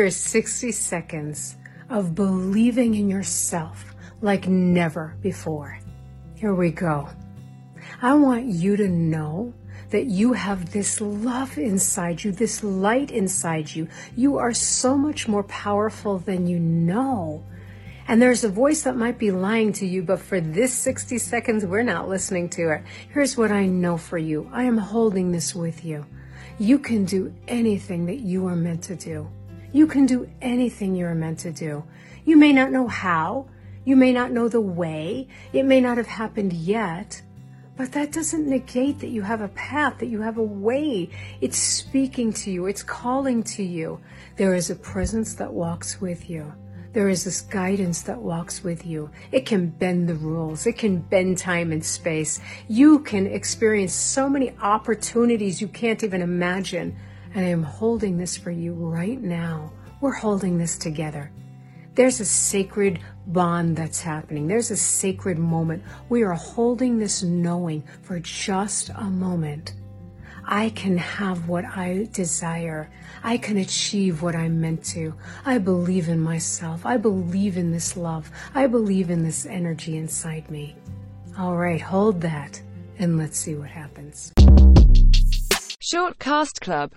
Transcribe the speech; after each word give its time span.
Here's 0.00 0.16
60 0.16 0.72
seconds 0.72 1.58
of 1.90 2.14
believing 2.14 2.94
in 2.94 3.10
yourself 3.10 3.94
like 4.22 4.48
never 4.48 5.14
before. 5.20 5.78
Here 6.34 6.54
we 6.54 6.70
go. 6.70 7.10
I 8.00 8.14
want 8.14 8.46
you 8.46 8.78
to 8.78 8.88
know 8.88 9.52
that 9.90 10.06
you 10.06 10.32
have 10.32 10.72
this 10.72 11.02
love 11.02 11.58
inside 11.58 12.24
you, 12.24 12.32
this 12.32 12.64
light 12.64 13.10
inside 13.10 13.74
you. 13.74 13.88
You 14.16 14.38
are 14.38 14.54
so 14.54 14.96
much 14.96 15.28
more 15.28 15.42
powerful 15.42 16.18
than 16.18 16.46
you 16.46 16.58
know. 16.58 17.44
And 18.08 18.22
there's 18.22 18.42
a 18.42 18.48
voice 18.48 18.84
that 18.84 18.96
might 18.96 19.18
be 19.18 19.30
lying 19.30 19.70
to 19.74 19.86
you, 19.86 20.02
but 20.02 20.20
for 20.20 20.40
this 20.40 20.72
60 20.72 21.18
seconds, 21.18 21.66
we're 21.66 21.82
not 21.82 22.08
listening 22.08 22.48
to 22.56 22.70
it. 22.70 22.84
Here's 23.10 23.36
what 23.36 23.52
I 23.52 23.66
know 23.66 23.98
for 23.98 24.16
you 24.16 24.48
I 24.50 24.62
am 24.62 24.78
holding 24.78 25.30
this 25.30 25.54
with 25.54 25.84
you. 25.84 26.06
You 26.58 26.78
can 26.78 27.04
do 27.04 27.34
anything 27.46 28.06
that 28.06 28.20
you 28.20 28.46
are 28.46 28.56
meant 28.56 28.84
to 28.84 28.96
do. 28.96 29.30
You 29.72 29.86
can 29.86 30.06
do 30.06 30.28
anything 30.42 30.94
you're 30.94 31.14
meant 31.14 31.38
to 31.40 31.52
do. 31.52 31.84
You 32.24 32.36
may 32.36 32.52
not 32.52 32.72
know 32.72 32.88
how. 32.88 33.46
You 33.84 33.96
may 33.96 34.12
not 34.12 34.32
know 34.32 34.48
the 34.48 34.60
way. 34.60 35.28
It 35.52 35.64
may 35.64 35.80
not 35.80 35.96
have 35.96 36.06
happened 36.06 36.52
yet. 36.52 37.22
But 37.76 37.92
that 37.92 38.12
doesn't 38.12 38.46
negate 38.46 38.98
that 38.98 39.08
you 39.08 39.22
have 39.22 39.40
a 39.40 39.48
path, 39.48 39.98
that 39.98 40.08
you 40.08 40.20
have 40.20 40.36
a 40.36 40.42
way. 40.42 41.08
It's 41.40 41.56
speaking 41.56 42.32
to 42.34 42.50
you. 42.50 42.66
It's 42.66 42.82
calling 42.82 43.42
to 43.44 43.62
you. 43.62 44.00
There 44.36 44.54
is 44.54 44.68
a 44.70 44.76
presence 44.76 45.34
that 45.34 45.52
walks 45.52 46.00
with 46.00 46.28
you. 46.28 46.52
There 46.92 47.08
is 47.08 47.24
this 47.24 47.40
guidance 47.40 48.02
that 48.02 48.20
walks 48.20 48.64
with 48.64 48.84
you. 48.84 49.10
It 49.30 49.46
can 49.46 49.68
bend 49.68 50.08
the 50.08 50.16
rules. 50.16 50.66
It 50.66 50.76
can 50.76 50.98
bend 50.98 51.38
time 51.38 51.70
and 51.70 51.84
space. 51.84 52.40
You 52.68 52.98
can 52.98 53.28
experience 53.28 53.94
so 53.94 54.28
many 54.28 54.52
opportunities 54.60 55.60
you 55.60 55.68
can't 55.68 56.02
even 56.02 56.20
imagine. 56.20 56.96
And 57.34 57.44
I 57.44 57.48
am 57.48 57.62
holding 57.62 58.18
this 58.18 58.36
for 58.36 58.50
you 58.50 58.72
right 58.74 59.20
now. 59.20 59.72
We're 60.00 60.12
holding 60.12 60.58
this 60.58 60.76
together. 60.78 61.30
There's 61.94 62.20
a 62.20 62.24
sacred 62.24 63.00
bond 63.26 63.76
that's 63.76 64.00
happening. 64.00 64.48
There's 64.48 64.70
a 64.70 64.76
sacred 64.76 65.38
moment. 65.38 65.82
We 66.08 66.22
are 66.22 66.34
holding 66.34 66.98
this 66.98 67.22
knowing 67.22 67.84
for 68.02 68.18
just 68.20 68.90
a 68.90 69.04
moment. 69.04 69.74
I 70.44 70.70
can 70.70 70.96
have 70.96 71.48
what 71.48 71.64
I 71.64 72.08
desire. 72.12 72.90
I 73.22 73.36
can 73.36 73.58
achieve 73.58 74.22
what 74.22 74.34
I'm 74.34 74.60
meant 74.60 74.84
to. 74.86 75.14
I 75.44 75.58
believe 75.58 76.08
in 76.08 76.18
myself. 76.18 76.86
I 76.86 76.96
believe 76.96 77.56
in 77.56 77.70
this 77.70 77.96
love. 77.96 78.30
I 78.54 78.66
believe 78.66 79.10
in 79.10 79.22
this 79.22 79.44
energy 79.46 79.96
inside 79.96 80.50
me. 80.50 80.76
All 81.38 81.56
right, 81.56 81.80
hold 81.80 82.20
that 82.22 82.60
and 82.98 83.18
let's 83.18 83.38
see 83.38 83.54
what 83.54 83.70
happens. 83.70 84.32
Shortcast 85.82 86.60
Club 86.60 86.88